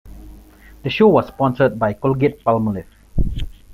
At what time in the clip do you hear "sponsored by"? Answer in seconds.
1.27-1.93